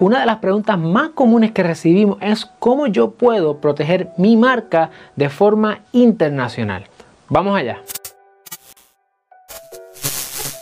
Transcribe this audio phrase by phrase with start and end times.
[0.00, 4.90] Una de las preguntas más comunes que recibimos es cómo yo puedo proteger mi marca
[5.16, 6.84] de forma internacional.
[7.28, 7.82] Vamos allá.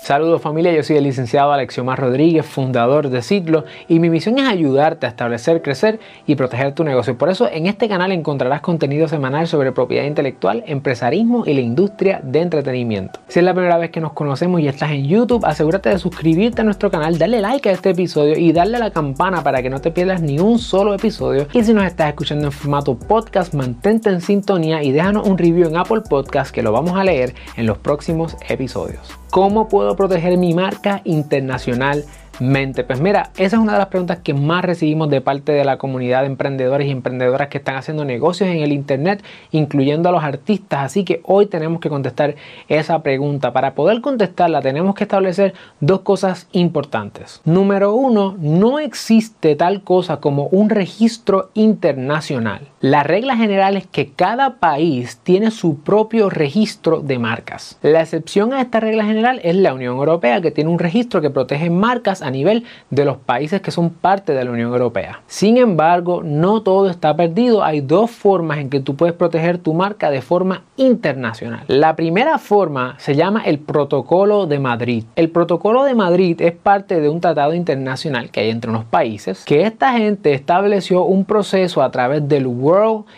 [0.06, 4.46] Saludos familia, yo soy el licenciado Alexiomar Rodríguez, fundador de Citlo, y mi misión es
[4.46, 5.98] ayudarte a establecer, crecer
[6.28, 7.18] y proteger tu negocio.
[7.18, 12.20] Por eso en este canal encontrarás contenido semanal sobre propiedad intelectual, empresarismo y la industria
[12.22, 13.18] de entretenimiento.
[13.26, 16.60] Si es la primera vez que nos conocemos y estás en YouTube, asegúrate de suscribirte
[16.60, 19.70] a nuestro canal, darle like a este episodio y darle a la campana para que
[19.70, 21.48] no te pierdas ni un solo episodio.
[21.52, 25.66] Y si nos estás escuchando en formato podcast, mantente en sintonía y déjanos un review
[25.66, 29.18] en Apple Podcast que lo vamos a leer en los próximos episodios.
[29.30, 32.04] ¿Cómo puedo proteger mi marca internacional
[32.40, 32.84] mente?
[32.84, 35.78] Pues mira, esa es una de las preguntas que más recibimos de parte de la
[35.78, 40.22] comunidad de emprendedores y emprendedoras que están haciendo negocios en el Internet, incluyendo a los
[40.22, 40.80] artistas.
[40.80, 42.34] Así que hoy tenemos que contestar
[42.68, 43.52] esa pregunta.
[43.52, 47.40] Para poder contestarla tenemos que establecer dos cosas importantes.
[47.44, 52.68] Número uno, no existe tal cosa como un registro internacional.
[52.88, 57.80] La regla general es que cada país tiene su propio registro de marcas.
[57.82, 61.30] La excepción a esta regla general es la Unión Europea, que tiene un registro que
[61.30, 65.20] protege marcas a nivel de los países que son parte de la Unión Europea.
[65.26, 67.64] Sin embargo, no todo está perdido.
[67.64, 71.64] Hay dos formas en que tú puedes proteger tu marca de forma internacional.
[71.66, 75.02] La primera forma se llama el Protocolo de Madrid.
[75.16, 79.44] El Protocolo de Madrid es parte de un tratado internacional que hay entre unos países
[79.44, 82.75] que esta gente estableció un proceso a través del World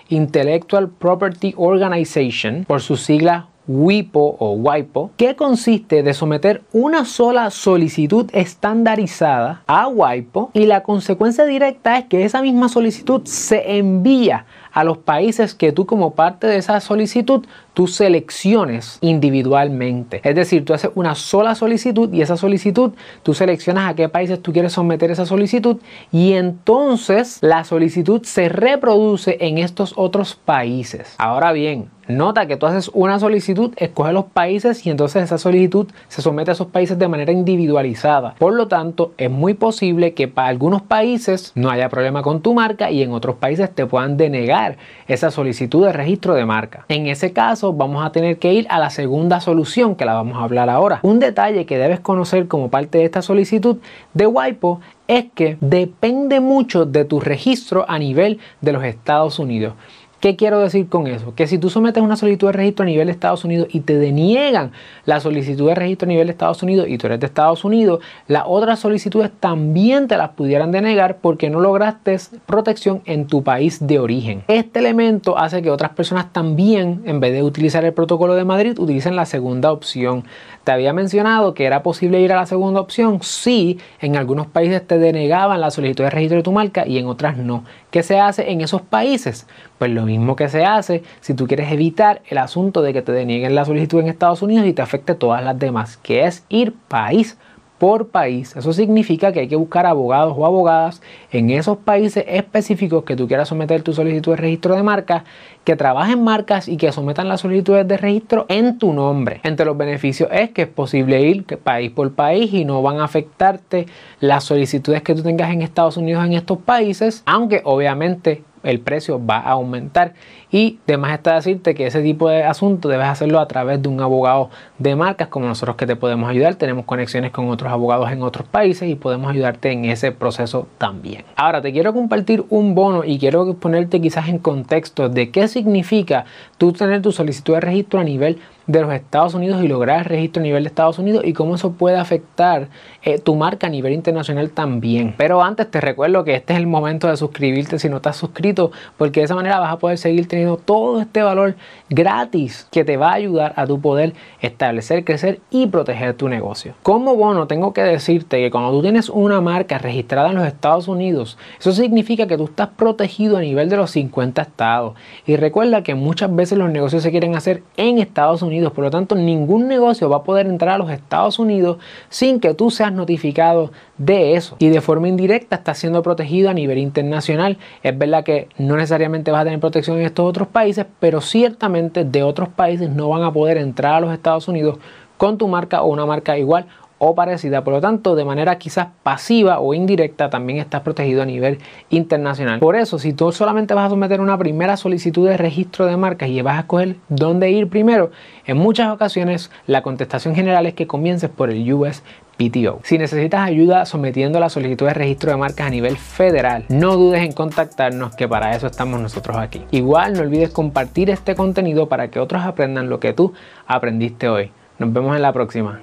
[0.09, 7.51] Intellectual Property Organization, por su sigla WIPO o WIPO, que consiste de someter una sola
[7.51, 14.47] solicitud estandarizada a WIPO y la consecuencia directa es que esa misma solicitud se envía
[14.73, 20.21] a los países que tú como parte de esa solicitud tú selecciones individualmente.
[20.25, 24.41] Es decir, tú haces una sola solicitud y esa solicitud tú seleccionas a qué países
[24.41, 25.79] tú quieres someter esa solicitud
[26.11, 31.15] y entonces la solicitud se reproduce en estos otros países.
[31.19, 35.89] Ahora bien, Nota que tú haces una solicitud, escoges los países y entonces esa solicitud
[36.09, 38.35] se somete a esos países de manera individualizada.
[38.39, 42.55] Por lo tanto, es muy posible que para algunos países no haya problema con tu
[42.55, 46.87] marca y en otros países te puedan denegar esa solicitud de registro de marca.
[46.89, 50.39] En ese caso, vamos a tener que ir a la segunda solución que la vamos
[50.39, 51.01] a hablar ahora.
[51.03, 53.77] Un detalle que debes conocer como parte de esta solicitud
[54.15, 59.75] de WIPO es que depende mucho de tu registro a nivel de los Estados Unidos.
[60.21, 61.37] ¿Qué quiero decir con eso?
[61.37, 63.97] Que si tú sometes una solicitud de registro a nivel de Estados Unidos y te
[63.97, 64.73] deniegan
[65.07, 68.01] la solicitud de registro a nivel de Estados Unidos y tú eres de Estados Unidos,
[68.27, 73.87] las otras solicitudes también te las pudieran denegar porque no lograste protección en tu país
[73.87, 74.43] de origen.
[74.49, 78.77] Este elemento hace que otras personas también, en vez de utilizar el protocolo de Madrid,
[78.77, 80.25] utilicen la segunda opción.
[80.65, 84.85] Te había mencionado que era posible ir a la segunda opción si en algunos países
[84.85, 87.63] te denegaban la solicitud de registro de tu marca y en otras no.
[87.93, 89.47] ¿Qué se hace en esos países?
[89.79, 93.13] Pues lo mismo que se hace si tú quieres evitar el asunto de que te
[93.13, 96.75] denieguen la solicitud en Estados Unidos y te afecte todas las demás, que es ir
[96.89, 97.39] país
[97.79, 98.55] por país.
[98.57, 101.01] Eso significa que hay que buscar abogados o abogadas
[101.31, 105.25] en esos países específicos que tú quieras someter tu solicitud de registro de marca,
[105.65, 109.41] que trabajen marcas y que sometan las solicitudes de registro en tu nombre.
[109.45, 113.05] Entre los beneficios es que es posible ir país por país y no van a
[113.05, 113.87] afectarte
[114.21, 119.25] las solicitudes que tú tengas en Estados Unidos en estos países, aunque obviamente el precio
[119.25, 120.15] va a aumentar.
[120.51, 124.01] Y además está decirte que ese tipo de asunto debes hacerlo a través de un
[124.01, 126.55] abogado de marcas como nosotros que te podemos ayudar.
[126.55, 131.25] Tenemos conexiones con otros abogados en otros países y podemos ayudarte en ese proceso también.
[131.37, 136.25] Ahora te quiero compartir un bono y quiero ponerte quizás en contexto de qué significa
[136.57, 138.39] tú tener tu solicitud de registro a nivel
[138.69, 141.55] de los Estados Unidos y lograr el registro a nivel de Estados Unidos y cómo
[141.55, 142.69] eso puede afectar
[143.03, 145.15] eh, tu marca a nivel internacional también.
[145.17, 148.71] Pero antes te recuerdo que este es el momento de suscribirte si no estás suscrito
[148.99, 151.57] porque de esa manera vas a poder seguir teniendo todo este valor
[151.91, 156.75] gratis que te va a ayudar a tu poder establecer, crecer y proteger tu negocio.
[156.83, 160.89] Como bono tengo que decirte que cuando tú tienes una marca registrada en los Estados
[160.89, 164.95] Unidos, eso significa que tú estás protegido a nivel de los 50 estados.
[165.27, 168.91] Y recuerda que muchas veces los negocios se quieren hacer en Estados Unidos por lo
[168.91, 172.93] tanto, ningún negocio va a poder entrar a los Estados Unidos sin que tú seas
[172.93, 174.57] notificado de eso.
[174.59, 177.59] Y de forma indirecta está siendo protegido a nivel internacional.
[177.83, 182.05] Es verdad que no necesariamente vas a tener protección en estos otros países, pero ciertamente
[182.05, 184.79] de otros países no van a poder entrar a los Estados Unidos
[185.17, 186.67] con tu marca o una marca igual
[186.99, 187.65] o parecida.
[187.65, 191.59] Por lo tanto, de manera quizás pasiva o indirecta, también estás protegido a nivel
[191.91, 192.59] internacional.
[192.59, 196.29] Por eso, si tú solamente vas a someter una primera solicitud de registro de marcas
[196.29, 198.11] y vas a escoger dónde ir primero,
[198.47, 202.03] en muchas ocasiones la contestación general es que comiences por el US
[202.39, 202.81] PTO.
[202.85, 207.23] Si necesitas ayuda sometiendo la solicitud de registro de marcas a nivel federal, no dudes
[207.23, 209.65] en contactarnos que para eso estamos nosotros aquí.
[209.73, 213.33] Igual no olvides compartir este contenido para que otros aprendan lo que tú
[213.67, 214.53] aprendiste hoy.
[214.79, 215.81] Nos vemos en la próxima.